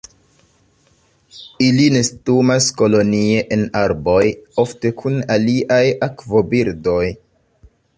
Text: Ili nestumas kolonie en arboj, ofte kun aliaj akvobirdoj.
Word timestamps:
Ili 1.65 1.85
nestumas 1.97 2.71
kolonie 2.81 3.45
en 3.59 3.69
arboj, 3.85 4.25
ofte 4.67 4.97
kun 5.03 5.25
aliaj 5.39 5.83
akvobirdoj. 6.13 7.03